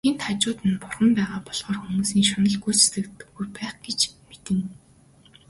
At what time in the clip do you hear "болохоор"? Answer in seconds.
1.47-1.77